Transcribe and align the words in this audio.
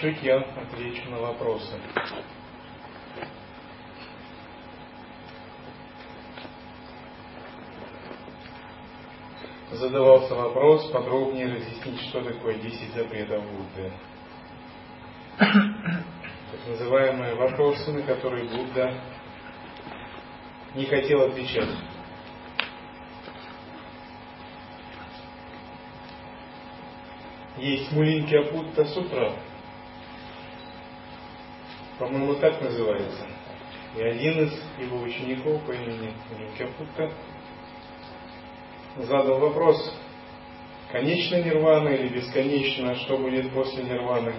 чуть 0.00 0.22
я 0.22 0.38
отвечу 0.38 1.10
на 1.10 1.18
вопросы. 1.18 1.74
Задавался 9.72 10.34
вопрос 10.34 10.90
подробнее 10.90 11.52
разъяснить, 11.52 12.00
что 12.08 12.22
такое 12.22 12.54
10 12.54 12.94
запретов 12.94 13.42
Будды. 13.44 13.92
Так 15.38 16.66
называемые 16.68 17.34
вопросы, 17.34 17.92
на 17.92 18.02
которые 18.02 18.44
Будда 18.48 18.94
не 20.74 20.86
хотел 20.86 21.22
отвечать. 21.22 21.68
Есть 27.58 27.90
Мулинки 27.92 28.34
Апутта 28.34 28.84
Сутра, 28.84 29.32
по-моему, 31.98 32.34
так 32.34 32.60
называется. 32.60 33.26
И 33.96 34.02
один 34.02 34.44
из 34.44 34.52
его 34.78 35.00
учеников 35.00 35.62
по 35.62 35.72
имени 35.72 36.12
Мулинки 36.30 36.62
Апутта 36.62 37.12
задал 38.96 39.38
вопрос, 39.38 39.94
конечна 40.92 41.42
нирвана 41.42 41.88
или 41.88 42.08
бесконечно, 42.08 42.94
что 42.96 43.16
будет 43.16 43.50
после 43.52 43.84
нирваны? 43.84 44.34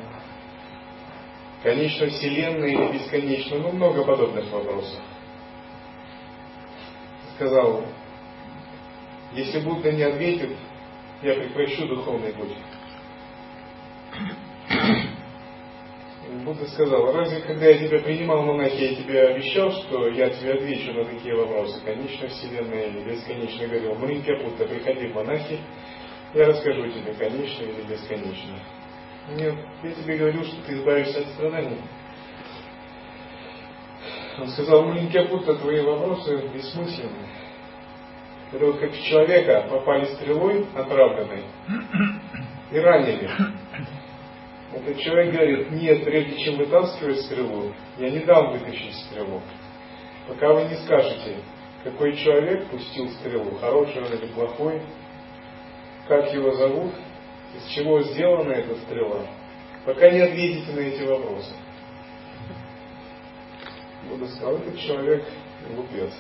Конечно, 1.64 2.08
Вселенная 2.08 2.70
или 2.70 2.98
бесконечно? 3.00 3.58
Ну, 3.58 3.72
много 3.72 4.04
подобных 4.04 4.52
вопросов. 4.52 5.02
Сказал, 7.36 7.84
если 9.34 9.60
Будда 9.62 9.92
не 9.92 10.04
ответит, 10.04 10.56
я 11.24 11.34
прекращу 11.34 11.88
духовный 11.88 12.34
путь. 12.34 12.56
Сказал, 16.74 17.14
разве 17.14 17.42
когда 17.42 17.68
я 17.68 17.88
тебя 17.88 18.00
принимал 18.00 18.44
монахи, 18.44 18.76
я 18.76 18.96
тебе 18.96 19.22
обещал, 19.28 19.72
что 19.72 20.10
я 20.10 20.30
тебе 20.30 20.54
отвечу 20.54 20.94
на 20.94 21.06
такие 21.06 21.36
вопросы, 21.36 21.82
конечно, 21.84 22.28
Вселенная 22.28 22.88
или 22.88 23.10
бесконечно, 23.10 23.68
говорил, 23.68 23.96
Маринка 23.96 24.36
Будда, 24.44 24.66
приходи 24.68 25.08
в 25.08 25.16
монахи, 25.16 25.60
я 26.34 26.46
расскажу 26.48 26.90
тебе, 26.90 27.14
конечно 27.14 27.64
или 27.64 27.82
бесконечно. 27.90 28.60
Нет, 29.36 29.56
я 29.84 29.92
тебе 29.92 30.18
говорил, 30.18 30.44
что 30.44 30.62
ты 30.64 30.74
избавишься 30.74 31.20
от 31.20 31.28
страданий. 31.28 31.82
Он 34.40 34.48
сказал, 34.50 34.86
маленький 34.86 35.20
Будда, 35.28 35.56
твои 35.56 35.82
вопросы 35.82 36.38
бессмысленны. 36.54 37.28
Это 38.52 38.66
вот 38.66 38.80
как 38.80 38.94
человека 38.94 39.68
попали 39.70 40.06
стрелой 40.06 40.66
отравленной 40.76 41.44
и 42.72 42.80
ранили. 42.80 43.30
Этот 44.78 45.00
человек 45.00 45.34
говорит, 45.34 45.72
нет, 45.72 46.04
прежде 46.04 46.38
чем 46.44 46.58
вытаскивать 46.58 47.22
стрелу, 47.22 47.74
я 47.98 48.10
не 48.12 48.20
дам 48.20 48.52
вытащить 48.52 48.94
стрелу. 48.96 49.42
Пока 50.28 50.54
вы 50.54 50.66
не 50.66 50.76
скажете, 50.76 51.38
какой 51.84 52.16
человек 52.16 52.68
пустил 52.68 53.10
стрелу, 53.10 53.58
хороший 53.60 54.04
он 54.04 54.14
или 54.14 54.28
плохой, 54.28 54.82
как 56.08 56.32
его 56.32 56.52
зовут, 56.54 56.94
из 57.56 57.66
чего 57.74 58.02
сделана 58.04 58.52
эта 58.52 58.76
стрела, 58.82 59.26
пока 59.84 60.12
не 60.12 60.20
ответите 60.20 60.72
на 60.74 60.80
эти 60.82 61.02
вопросы. 61.04 61.54
Будда 64.10 64.28
сказал, 64.28 64.58
этот 64.58 64.80
человек 64.80 65.26
глупец. 65.74 66.14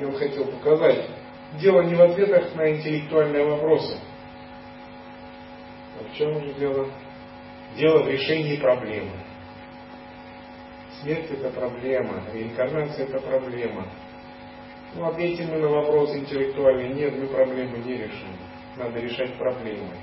И 0.00 0.04
он 0.04 0.12
хотел 0.16 0.46
показать, 0.46 1.06
дело 1.60 1.82
не 1.82 1.94
в 1.94 2.00
ответах 2.00 2.54
на 2.54 2.70
интеллектуальные 2.70 3.44
вопросы, 3.44 3.98
в 6.04 6.16
чем 6.16 6.40
же 6.40 6.52
дело? 6.54 6.88
Дело 7.76 8.02
в 8.02 8.08
решении 8.08 8.56
проблемы. 8.56 9.12
Смерть 11.00 11.30
это 11.30 11.50
проблема, 11.50 12.24
реинкарнация 12.32 13.06
это 13.06 13.20
проблема. 13.20 13.86
Ну, 14.94 15.06
ответьте 15.06 15.44
мы 15.44 15.58
на 15.58 15.68
вопрос 15.68 16.14
интеллектуальный, 16.16 16.88
нет, 16.94 17.16
мы 17.16 17.26
проблему 17.28 17.76
не 17.76 17.98
решим. 17.98 18.36
Надо 18.76 18.98
решать 19.00 19.34
проблемы. 19.36 19.94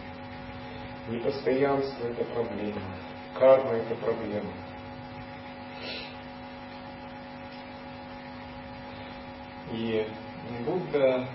Непостоянство 1.10 2.08
это 2.08 2.24
проблема. 2.26 2.82
Карма 3.38 3.72
это 3.72 3.96
проблема. 3.96 4.52
И 9.72 10.08
Будда 10.66 11.28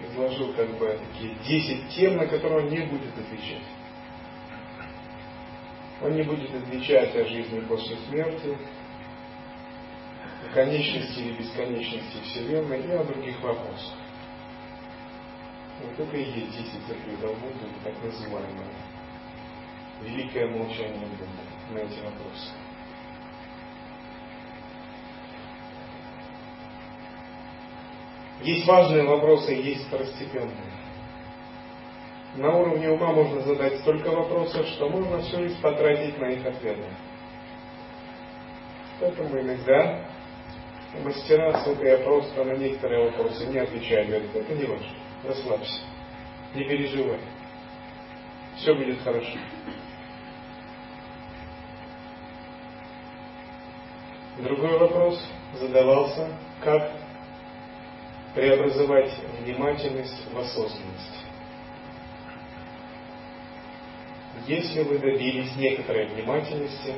изложил 0.00 0.52
как 0.54 0.68
бы 0.78 0.98
такие 1.12 1.34
10 1.34 1.88
тем, 1.94 2.16
на 2.16 2.26
которые 2.26 2.66
он 2.66 2.70
не 2.70 2.80
будет 2.80 3.16
отвечать. 3.16 3.62
Он 6.02 6.14
не 6.14 6.22
будет 6.22 6.54
отвечать 6.54 7.14
о 7.14 7.26
жизни 7.26 7.60
после 7.60 7.96
смерти, 8.08 8.56
о 10.46 10.54
конечности 10.54 11.18
или 11.18 11.32
бесконечности 11.34 12.22
Вселенной 12.22 12.80
и 12.80 12.90
о 12.92 13.04
других 13.04 13.40
вопросах. 13.42 13.94
Вот 15.82 15.98
это 15.98 16.16
и 16.16 16.24
есть 16.24 16.56
10 16.56 16.86
запретов 16.86 17.38
Будды, 17.40 17.66
так 17.84 18.02
называемое 18.02 18.66
великое 20.02 20.48
молчание 20.48 21.06
Будды 21.06 21.26
на 21.70 21.78
эти 21.78 22.00
вопросы. 22.00 22.50
Есть 28.42 28.66
важные 28.66 29.04
вопросы, 29.04 29.52
есть 29.52 29.86
второстепенные. 29.86 30.80
На 32.36 32.56
уровне 32.56 32.88
ума 32.90 33.12
можно 33.12 33.40
задать 33.40 33.80
столько 33.80 34.10
вопросов, 34.10 34.64
что 34.68 34.88
можно 34.88 35.20
всю 35.22 35.38
жизнь 35.38 35.60
потратить 35.60 36.18
на 36.18 36.26
их 36.26 36.46
ответы. 36.46 36.84
Поэтому 39.00 39.40
иногда 39.40 40.04
мастера, 41.02 41.60
я 41.82 41.98
просто 41.98 42.44
на 42.44 42.52
некоторые 42.52 43.10
вопросы 43.10 43.46
не 43.46 43.58
отвечаю, 43.58 44.06
говорят, 44.06 44.34
это 44.34 44.54
не 44.54 44.64
важно, 44.64 44.88
расслабься, 45.24 45.80
не 46.54 46.64
переживай, 46.64 47.20
все 48.56 48.74
будет 48.74 49.00
хорошо. 49.02 49.38
Другой 54.38 54.78
вопрос 54.78 55.20
задавался, 55.54 56.28
как 56.62 56.92
преобразовать 58.34 59.12
внимательность 59.40 60.32
в 60.32 60.38
осознанность. 60.38 61.29
Если 64.46 64.82
вы 64.82 64.98
добились 64.98 65.54
некоторой 65.56 66.06
внимательности, 66.08 66.94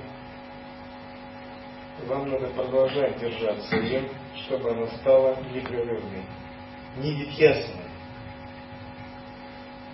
вам 2.06 2.30
надо 2.30 2.48
продолжать 2.48 3.18
держаться 3.18 3.76
ее, 3.76 4.08
чтобы 4.44 4.70
она 4.70 4.86
стала 4.98 5.36
непрерывной, 5.52 6.24
невидясной. 6.96 7.86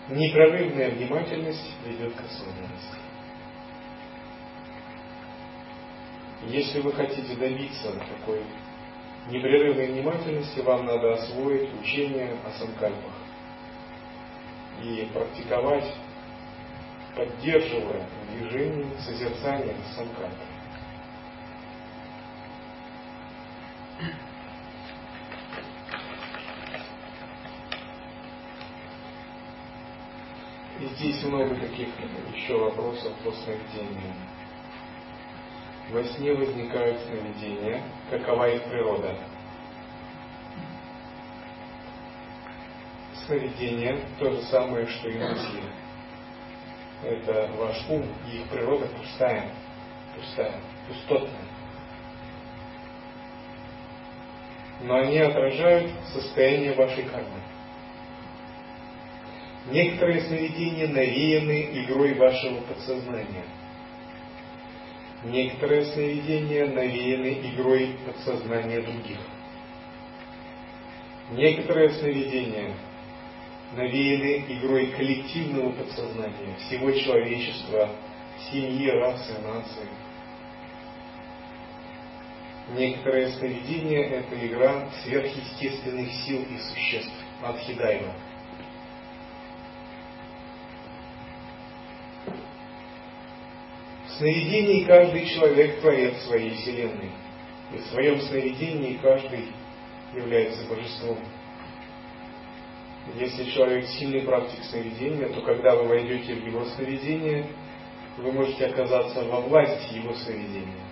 Непрерывная 0.08 0.90
внимательность 0.90 1.74
ведет 1.84 2.14
к 2.14 2.20
осознанности. 2.20 2.96
Если 6.46 6.80
вы 6.80 6.92
хотите 6.92 7.34
добиться 7.34 7.92
такой 7.92 8.42
непрерывной 9.28 9.92
внимательности, 9.92 10.60
вам 10.60 10.86
надо 10.86 11.14
освоить 11.14 11.68
учение 11.80 12.36
о 12.46 12.50
санкальпах 12.58 13.12
и 14.82 15.08
практиковать 15.12 15.92
поддерживая 17.18 18.06
движение 18.30 18.96
созерцания 19.00 19.74
санкальпы. 19.96 20.36
И 30.78 30.86
здесь 30.94 31.24
много 31.24 31.56
таких 31.56 31.88
еще 32.32 32.56
вопросов 32.56 33.12
по 33.24 33.32
сновидениям. 33.32 34.14
Во 35.90 36.04
сне 36.04 36.32
возникают 36.34 37.00
сновидения. 37.00 37.82
Какова 38.10 38.48
их 38.48 38.62
природа? 38.62 39.18
Сновидения 43.26 43.98
то 44.20 44.30
же 44.30 44.42
самое, 44.42 44.86
что 44.86 45.08
и 45.08 45.18
мысли 45.18 45.87
это 47.02 47.50
ваш 47.56 47.88
ум 47.88 48.04
и 48.30 48.38
их 48.38 48.48
природа 48.48 48.86
пустая, 48.86 49.50
пустая, 50.16 50.54
пустотная. 50.88 51.48
Но 54.80 54.96
они 54.96 55.18
отражают 55.18 55.92
состояние 56.12 56.74
вашей 56.74 57.04
кармы. 57.04 57.40
Некоторые 59.70 60.22
сновидения 60.22 60.88
навеяны 60.88 61.84
игрой 61.84 62.14
вашего 62.14 62.60
подсознания. 62.62 63.44
Некоторые 65.24 65.84
сновидения 65.86 66.66
навеяны 66.66 67.40
игрой 67.52 67.96
подсознания 68.06 68.80
других. 68.80 69.18
Некоторые 71.32 71.90
сновидения 71.90 72.72
навеяны 73.72 74.44
игрой 74.48 74.86
коллективного 74.88 75.72
подсознания 75.72 76.56
всего 76.66 76.90
человечества, 76.92 77.90
семьи, 78.50 78.88
расы, 78.90 79.34
нации. 79.40 79.88
Некоторые 82.74 83.28
сновидения– 83.30 84.04
это 84.10 84.46
игра 84.46 84.88
сверхъестественных 85.02 86.12
сил 86.26 86.44
и 86.50 86.58
существ, 86.58 87.12
Адхидайва. 87.42 88.14
В 94.06 94.10
сновидении 94.18 94.84
каждый 94.84 95.26
человек 95.26 95.80
творец 95.80 96.18
своей 96.24 96.50
вселенной. 96.50 97.12
И 97.72 97.76
в 97.78 97.86
своем 97.86 98.20
сновидении 98.22 98.98
каждый 99.00 99.48
является 100.14 100.64
божеством. 100.64 101.18
Если 103.16 103.44
человек 103.50 103.86
сильный 103.86 104.22
практик 104.22 104.62
сновидения, 104.64 105.28
то 105.28 105.40
когда 105.42 105.74
вы 105.74 105.88
войдете 105.88 106.34
в 106.34 106.46
его 106.46 106.64
сновидение, 106.66 107.46
вы 108.18 108.32
можете 108.32 108.66
оказаться 108.66 109.24
во 109.24 109.40
власти 109.40 109.94
его 109.94 110.12
сновидения. 110.14 110.88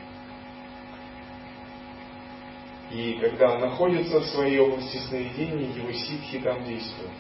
И 2.91 3.19
когда 3.21 3.53
он 3.53 3.61
находится 3.61 4.21
в 4.21 4.27
своей 4.27 4.61
области 4.61 4.97
сновидения, 5.09 5.69
его 5.75 5.93
ситхи 5.93 6.39
там 6.39 6.65
действуют. 6.65 7.13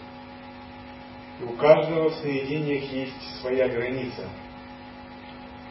И 1.41 1.45
у 1.45 1.53
каждого 1.57 2.09
в 2.09 2.15
сновидениях 2.15 2.85
есть 2.91 3.41
своя 3.41 3.69
граница. 3.69 4.29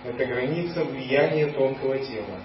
Это 0.04 0.26
граница 0.26 0.84
влияния 0.84 1.48
тонкого 1.48 1.98
тела. 1.98 2.40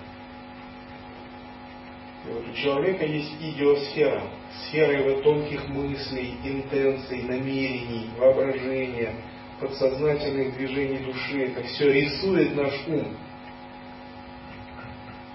Вот 2.27 2.47
у 2.49 2.53
человека 2.53 3.07
есть 3.07 3.33
идиосфера, 3.41 4.23
сфера 4.67 4.93
его 4.93 5.23
тонких 5.23 5.69
мыслей, 5.69 6.37
интенций, 6.45 7.23
намерений, 7.23 8.11
воображения, 8.19 9.15
подсознательных 9.59 10.55
движений 10.57 10.99
души. 10.99 11.47
Это 11.47 11.63
все 11.63 11.91
рисует 11.91 12.55
наш 12.55 12.75
ум. 12.89 13.17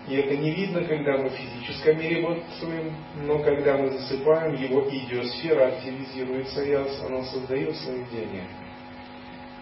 И 0.08 0.16
это 0.16 0.38
не 0.38 0.52
видно, 0.52 0.84
когда 0.84 1.18
мы 1.18 1.30
в 1.30 1.34
физическом 1.34 1.98
мире 1.98 2.22
бодрствуем, 2.22 2.96
но 3.24 3.40
когда 3.40 3.78
мы 3.78 3.90
засыпаем, 3.90 4.54
его 4.54 4.88
идиосфера 4.88 5.70
активизируется, 5.70 6.62
и 6.64 6.74
она 6.74 7.24
создает 7.24 7.76
сновидение. 7.78 8.48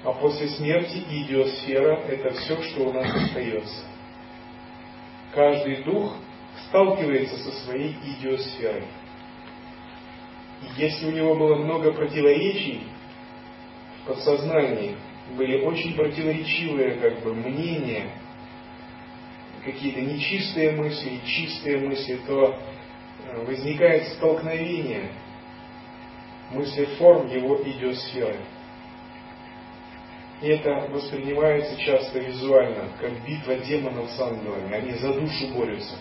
А 0.04 0.12
после 0.12 0.50
смерти 0.50 1.02
идиосфера– 1.10 1.96
это 2.10 2.32
все, 2.32 2.62
что 2.62 2.90
у 2.90 2.92
нас 2.92 3.10
остается. 3.16 3.86
Каждый 5.34 5.84
дух 5.84 6.18
сталкивается 6.74 7.38
со 7.38 7.52
своей 7.66 7.96
идиосферой. 8.04 8.86
И 10.64 10.82
если 10.82 11.06
у 11.06 11.12
него 11.12 11.36
было 11.36 11.56
много 11.56 11.94
противоречий 11.94 12.82
в 14.02 14.08
подсознании, 14.08 14.96
были 15.38 15.62
очень 15.64 15.94
противоречивые 15.94 16.96
как 16.96 17.22
бы, 17.22 17.36
мнения– 17.36 18.10
какие-то 19.64 20.02
нечистые 20.02 20.72
мысли, 20.72 21.22
чистые 21.26 21.78
мысли, 21.78 22.20
то 22.28 22.60
э, 23.26 23.46
возникает 23.46 24.08
столкновение 24.10 25.12
мысли 26.52 26.86
форм 26.98 27.28
его 27.30 27.62
идиосферы. 27.64 28.40
И 30.42 30.48
это 30.48 30.90
воспринимается 30.92 31.78
часто 31.80 32.20
визуально, 32.20 32.90
как 33.00 33.12
битва 33.26 33.56
демонов 33.56 34.10
с 34.10 34.20
ангелами. 34.20 34.74
Они 34.74 34.92
за 34.94 35.14
душу 35.14 35.48
борются. 35.54 35.96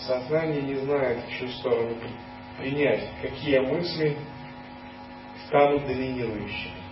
Сознание 0.00 0.62
не 0.62 0.74
знает, 0.76 1.24
в 1.24 1.30
чью 1.30 1.48
сторону 1.48 1.96
принять, 2.58 3.08
какие 3.22 3.58
мысли 3.60 4.16
станут 5.46 5.86
доминирующими. 5.86 6.86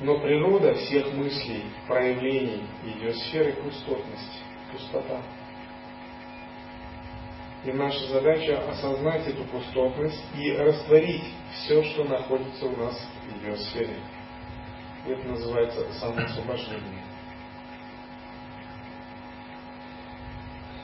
Но 0.00 0.20
природа 0.20 0.74
всех 0.74 1.12
мыслей, 1.12 1.64
проявлений 1.88 2.64
идиосферы– 2.84 3.52
пустотность, 3.64 4.42
пустота. 4.70 5.20
И 7.64 7.72
наша 7.72 8.06
задача 8.06 8.70
осознать 8.70 9.26
эту 9.26 9.44
пустотность 9.46 10.22
и 10.36 10.52
растворить 10.52 11.24
все, 11.52 11.82
что 11.82 12.04
находится 12.04 12.66
у 12.66 12.76
нас 12.76 13.08
в 13.26 13.38
идиосфере. 13.38 13.96
И 15.04 15.10
это 15.10 15.26
называется 15.26 15.92
самоосвобождение. 15.94 16.97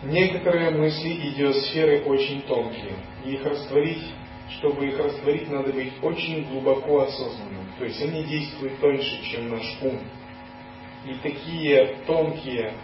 Некоторые 0.04 0.70
мысли 0.70 1.30
идиосферы 1.30 2.02
очень 2.04 2.42
тонкие. 2.42 2.96
И 3.24 3.32
их 3.32 3.44
растворить 3.44 4.04
чтобы 4.50 4.86
их 4.86 4.98
растворить, 4.98 5.50
надо 5.50 5.72
быть 5.72 5.92
очень 6.02 6.44
глубоко 6.44 7.02
осознанным. 7.02 7.66
То 7.78 7.84
есть 7.84 8.00
они 8.02 8.24
действуют 8.24 8.78
тоньше, 8.78 9.22
чем 9.24 9.50
наш 9.50 9.78
ум. 9.80 10.00
И 11.06 11.14
такие 11.22 11.96
тонкие 12.06 12.74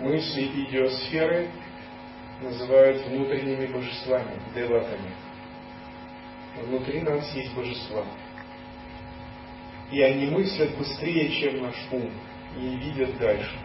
мысли 0.00 0.44
идиосферы 0.44 1.48
называют 2.40 3.06
внутренними 3.06 3.66
божествами, 3.66 4.40
деватами. 4.54 5.10
Внутри 6.62 7.00
нас 7.02 7.34
есть 7.34 7.54
божества. 7.54 8.04
И 9.90 10.00
они 10.00 10.26
мыслят 10.26 10.76
быстрее, 10.76 11.30
чем 11.30 11.62
наш 11.62 11.76
ум, 11.90 12.10
и 12.58 12.76
видят 12.76 13.18
дальше. 13.18 13.56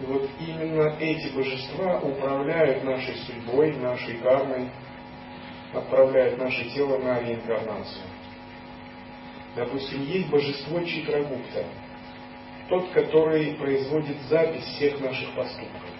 И 0.00 0.06
вот 0.06 0.28
именно 0.40 0.96
эти 0.98 1.32
божества 1.32 2.00
управляют 2.00 2.82
нашей 2.82 3.14
судьбой, 3.16 3.76
нашей 3.76 4.18
кармой, 4.18 4.68
отправляет 5.72 6.38
наше 6.38 6.64
тело 6.70 6.98
на 6.98 7.20
реинкарнацию. 7.20 8.04
Допустим, 9.56 10.02
есть 10.02 10.28
божество 10.28 10.82
Читрагупта, 10.82 11.64
тот, 12.68 12.90
который 12.90 13.54
производит 13.54 14.20
запись 14.22 14.64
всех 14.64 15.00
наших 15.00 15.32
поступков. 15.34 15.90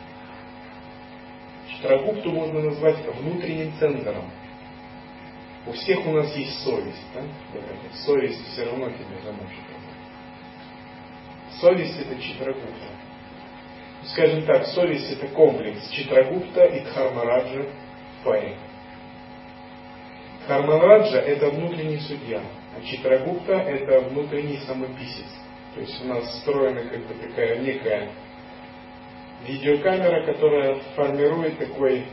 Читрагупту 1.69 2.31
можно 2.31 2.61
назвать 2.61 3.05
внутренним 3.17 3.73
центром. 3.79 4.31
У 5.67 5.73
всех 5.73 6.05
у 6.07 6.13
нас 6.13 6.35
есть 6.37 6.63
совесть. 6.65 7.07
Да? 7.15 7.23
Совесть 8.05 8.45
все 8.53 8.65
равно 8.65 8.91
тебя 8.91 9.21
замучит. 9.25 9.65
Совесть 11.61 11.99
это 12.01 12.21
Читрагупта. 12.21 12.89
Скажем 14.07 14.45
так, 14.45 14.67
совесть 14.67 15.13
это 15.13 15.29
комплекс 15.29 15.89
Читрагупта 15.91 16.65
и 16.67 16.81
Дхармараджа 16.81 17.63
в 18.21 18.25
паре. 18.25 18.57
Кармараджа– 20.47 21.19
это 21.21 21.49
внутренний 21.49 22.01
судья, 22.01 22.43
а 22.77 22.83
Читрагупта– 22.85 23.53
это 23.55 24.01
внутренний 24.09 24.59
самописец. 24.67 25.27
То 25.75 25.81
есть 25.81 26.05
у 26.05 26.09
нас 26.09 26.25
встроена 26.25 26.85
как 26.85 27.07
бы 27.07 27.15
такая 27.15 27.59
некая 27.61 28.11
видеокамера, 29.47 30.27
которая 30.27 30.77
формирует 30.95 31.59
такой 31.59 32.05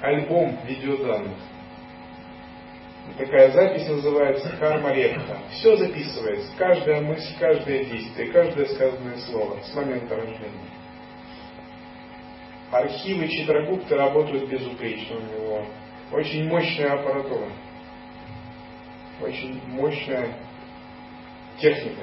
альбом 0.00 0.58
видеоданных. 0.66 1.36
Такая 3.18 3.50
запись 3.52 3.86
называется 3.88 4.56
карма 4.58 4.92
редха. 4.92 5.38
Все 5.50 5.76
записывается, 5.76 6.50
каждая 6.58 7.02
мысль, 7.02 7.34
каждое 7.38 7.84
действие, 7.84 8.32
каждое 8.32 8.66
сказанное 8.66 9.18
слово 9.18 9.60
с 9.62 9.74
момента 9.74 10.16
рождения. 10.16 10.70
Архивы 12.70 13.28
Читрагупта 13.28 13.96
работают 13.96 14.48
безупречно 14.48 15.16
у 15.16 15.20
него. 15.20 15.66
Очень 16.12 16.48
мощная 16.48 16.92
аппаратура 16.92 17.48
очень 19.20 19.60
мощная 19.68 20.36
техника, 21.58 22.02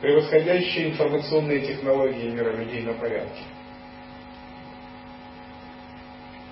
превосходящая 0.00 0.90
информационные 0.90 1.60
технологии 1.60 2.30
мира 2.30 2.52
людей 2.52 2.82
на 2.82 2.94
порядке. 2.94 3.42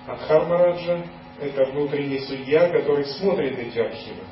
Адхармараджа– 0.05 1.05
это 1.41 1.65
внутренний 1.65 2.19
судья, 2.19 2.69
который 2.69 3.05
смотрит 3.05 3.57
эти 3.57 3.79
архивы. 3.79 4.23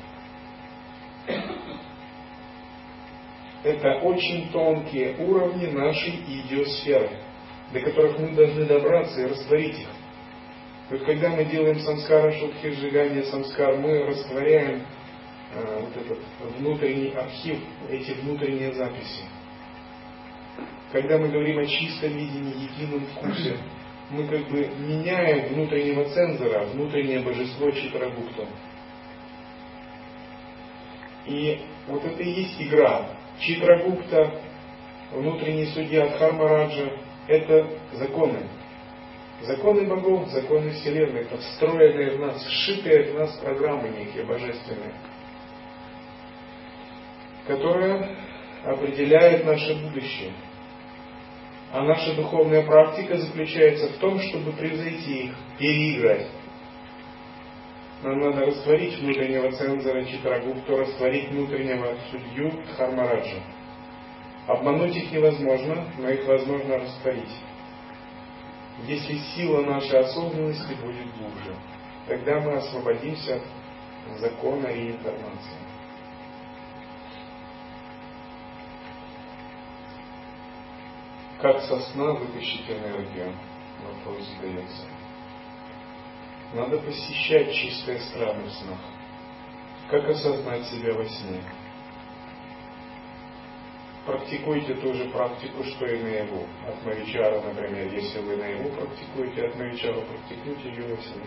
Это 3.64 4.00
очень 4.00 4.50
тонкие 4.50 5.16
уровни 5.18 5.66
нашей 5.66 6.16
идиосферы, 6.26 7.10
до 7.72 7.80
которых 7.80 8.18
мы 8.18 8.30
должны 8.30 8.64
добраться 8.64 9.20
и 9.20 9.26
растворить 9.26 9.80
их. 9.80 9.88
Вот 10.90 11.04
когда 11.04 11.30
мы 11.30 11.44
делаем 11.44 11.78
самскара 11.80 12.32
шутхи, 12.32 12.70
сжигание 12.70 13.24
самскар, 13.24 13.76
мы 13.76 14.04
растворяем 14.04 14.82
Э, 15.54 15.80
вот 15.80 15.94
этот 15.94 16.18
внутренний 16.58 17.10
архив, 17.10 17.58
эти 17.90 18.12
внутренние 18.12 18.72
записи. 18.72 19.24
Когда 20.92 21.18
мы 21.18 21.28
говорим 21.28 21.58
о 21.58 21.66
чистом 21.66 22.16
видении, 22.16 22.70
едином 22.70 23.06
вкусе, 23.06 23.58
мы 24.10 24.26
как 24.28 24.48
бы 24.48 24.66
меняем 24.78 25.52
внутреннего 25.52 26.08
цензора, 26.08 26.64
внутреннее 26.66 27.20
божество 27.20 27.70
Читрагупта. 27.70 28.46
И 31.26 31.60
вот 31.86 32.02
это 32.02 32.22
и 32.22 32.30
есть 32.30 32.60
игра. 32.60 33.10
Читрагупта, 33.38 34.40
внутренний 35.12 35.66
судья 35.66 36.08
Дхармараджа, 36.08 36.92
это 37.26 37.68
законы. 37.92 38.48
Законы 39.42 39.88
богов, 39.88 40.28
законы 40.28 40.70
Вселенной, 40.70 41.22
это 41.22 41.36
встроенные 41.38 42.16
в 42.16 42.20
нас, 42.20 42.46
сшитые 42.46 43.12
в 43.12 43.18
нас 43.18 43.36
программы 43.38 43.88
некие 43.88 44.24
божественные, 44.24 44.94
которые 47.48 48.16
определяют 48.64 49.44
наше 49.44 49.74
будущее. 49.74 50.32
А 51.72 51.82
наша 51.82 52.14
духовная 52.14 52.64
практика 52.64 53.16
заключается 53.16 53.88
в 53.88 53.96
том, 53.96 54.20
чтобы 54.20 54.52
превзойти 54.52 55.24
их, 55.24 55.34
переиграть. 55.58 56.28
Нам 58.02 58.20
надо 58.20 58.46
растворить 58.46 58.98
внутреннего 58.98 59.50
цензора 59.52 60.04
Читрагупту, 60.04 60.76
растворить 60.76 61.30
внутреннего 61.30 61.96
судью 62.10 62.62
Дхармараджа. 62.64 63.42
Обмануть 64.46 64.96
их 64.96 65.12
невозможно, 65.12 65.86
но 65.98 66.08
их 66.08 66.26
возможно 66.26 66.78
растворить. 66.78 67.36
Если 68.86 69.18
сила 69.34 69.62
нашей 69.62 70.00
осознанности 70.00 70.74
будет 70.74 71.14
глубже, 71.16 71.54
тогда 72.08 72.40
мы 72.40 72.54
освободимся 72.54 73.40
от 74.10 74.18
закона 74.18 74.66
реинкарнации. 74.66 75.58
Как 81.40 81.60
со 81.62 81.78
сна 81.90 82.12
вытащить 82.12 82.68
энергию? 82.68 83.34
Вопрос 83.84 84.26
задается. 84.36 84.86
Надо 86.54 86.78
посещать 86.78 87.52
чистые 87.52 88.00
страны 88.00 88.44
в 88.44 88.52
снах. 88.52 88.78
Как 89.90 90.08
осознать 90.08 90.64
себя 90.66 90.94
во 90.94 91.04
сне? 91.04 91.42
Практикуйте 94.12 94.74
ту 94.74 94.92
же 94.92 95.06
практику, 95.06 95.64
что 95.64 95.86
и 95.86 96.02
наяву. 96.02 96.46
От 96.68 96.84
Мавичара, 96.84 97.40
например, 97.40 97.94
если 97.94 98.20
вы 98.20 98.36
наяву 98.36 98.68
практикуете, 98.68 99.46
от 99.46 99.54
практикуйте 99.54 100.68
ее 100.68 100.94
во 100.94 101.00
сне. 101.00 101.24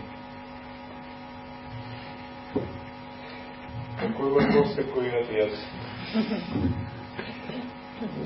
Какой 3.98 4.30
вопрос, 4.30 4.74
такой 4.76 5.10
ответ. 5.20 5.52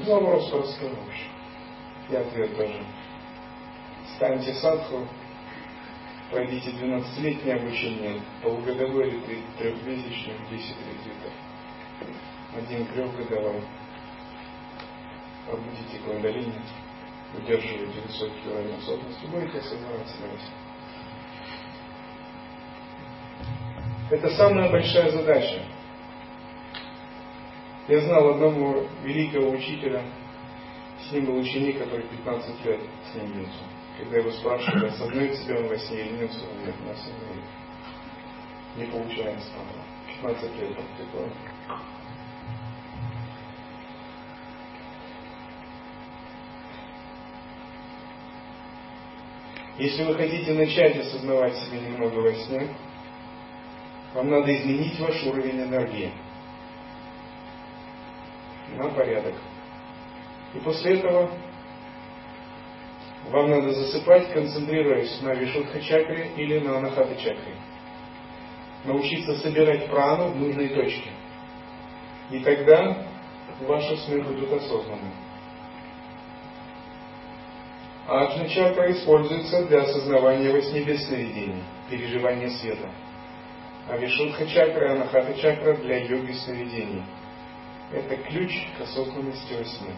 Вопрос 0.06 0.50
простой, 0.50 0.90
в 0.90 1.08
общем. 1.08 1.30
И 2.10 2.16
ответ 2.16 2.54
тоже. 2.54 2.84
Станьте 4.16 4.52
садху, 4.52 5.08
пройдите 6.30 6.72
12-летнее 6.72 7.54
обучение, 7.56 8.20
полугодовой 8.42 9.06
ретрит, 9.06 9.44
трехмесячный, 9.56 10.34
10 10.50 10.76
ретритов. 10.86 11.32
Один 12.54 12.84
трехгодовой. 12.88 13.62
Пробудите 15.50 15.98
кундалини, 16.06 16.52
удерживайте 17.36 18.00
высокий 18.06 18.48
уровень 18.48 18.74
осознанности, 18.74 19.26
будете 19.26 19.58
осознавать 19.58 20.08
смерть. 20.08 20.46
Это 24.10 24.30
самая 24.36 24.70
большая 24.70 25.10
задача. 25.10 25.64
Я 27.88 28.00
знал 28.02 28.30
одного 28.30 28.86
великого 29.02 29.50
учителя, 29.50 30.04
с 31.08 31.10
ним 31.10 31.24
был 31.26 31.38
ученик, 31.38 31.80
который 31.80 32.06
15 32.06 32.64
лет 32.64 32.80
с 33.10 33.14
ним 33.16 33.32
бился. 33.32 33.64
Когда 33.98 34.18
его 34.18 34.30
спрашивали, 34.30 34.86
осознает 34.86 35.36
себя 35.36 35.56
он 35.56 35.66
во 35.66 35.76
сне 35.78 36.02
или 36.02 36.12
нет, 36.12 36.30
он 36.30 36.64
нет, 36.64 36.74
не 36.80 36.90
осознает. 36.92 37.44
Не 38.76 38.84
получается 38.84 39.48
пока. 39.56 40.32
15 40.32 40.60
лет 40.60 40.76
практикует. 40.76 41.32
Если 49.80 50.04
вы 50.04 50.14
хотите 50.14 50.52
начать 50.52 50.94
осознавать 50.98 51.56
себя 51.56 51.80
немного 51.80 52.16
во 52.16 52.34
сне, 52.34 52.68
вам 54.12 54.28
надо 54.28 54.54
изменить 54.54 55.00
ваш 55.00 55.22
уровень 55.24 55.62
энергии 55.62 56.12
на 58.76 58.90
порядок. 58.90 59.36
И 60.52 60.58
после 60.58 60.98
этого 60.98 61.30
вам 63.30 63.48
надо 63.48 63.72
засыпать, 63.72 64.30
концентрируясь 64.34 65.18
на 65.22 65.32
Вишудха 65.32 65.80
чакре 65.80 66.30
или 66.36 66.58
на 66.58 66.76
Анахата 66.76 67.16
чакре. 67.16 67.54
Научиться 68.84 69.38
собирать 69.38 69.88
прану 69.88 70.28
в 70.32 70.36
нужные 70.36 70.68
точки. 70.68 71.08
И 72.30 72.40
тогда 72.40 73.06
ваши 73.62 73.96
сны 73.96 74.22
будут 74.24 74.52
осознанными. 74.52 75.29
А 78.12 78.24
чакра 78.48 78.90
используется 78.90 79.66
для 79.66 79.82
осознавания 79.82 80.50
во 80.50 80.60
сне 80.62 80.80
переживания 81.88 82.50
света. 82.50 82.90
А 83.88 83.96
Вишудха 83.96 84.48
чакра 84.48 84.88
и 84.88 84.92
Анахата 84.96 85.32
чакра 85.34 85.76
для 85.76 85.98
йоги 85.98 86.32
сновидений. 86.32 87.04
Это 87.92 88.16
ключ 88.16 88.50
к 88.76 88.80
осознанности 88.80 89.52
во 89.52 89.64
сне. 89.64 89.94